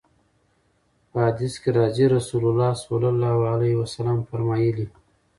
[1.09, 4.85] په حديث کي راځي: رسول الله صلی الله عليه وسلم فرمايلي: